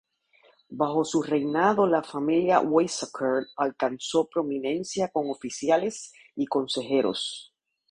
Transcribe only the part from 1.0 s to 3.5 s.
su reinado la familia Weizsäcker